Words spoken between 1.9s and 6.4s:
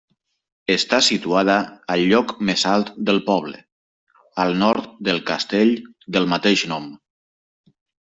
al lloc més alt del poble, al nord del castell del